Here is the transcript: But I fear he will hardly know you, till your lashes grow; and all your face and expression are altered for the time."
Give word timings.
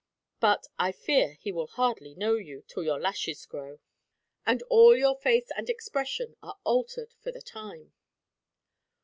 But 0.39 0.65
I 0.79 0.91
fear 0.91 1.33
he 1.33 1.51
will 1.51 1.67
hardly 1.67 2.15
know 2.15 2.33
you, 2.33 2.63
till 2.67 2.81
your 2.81 2.99
lashes 2.99 3.45
grow; 3.45 3.77
and 4.47 4.63
all 4.63 4.97
your 4.97 5.15
face 5.15 5.51
and 5.55 5.69
expression 5.69 6.35
are 6.41 6.57
altered 6.65 7.13
for 7.21 7.31
the 7.31 7.43
time." 7.43 7.93